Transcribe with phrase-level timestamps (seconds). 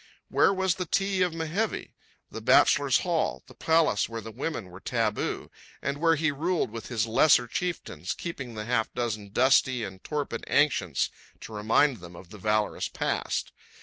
[0.29, 1.93] Where was the Ti of Mehevi,
[2.31, 7.05] the bachelors' hall, the palace where women were taboo, and where he ruled with his
[7.05, 11.11] lesser chieftains, keeping the half dozen dusty and torpid ancients
[11.41, 13.51] to remind them of the valorous past?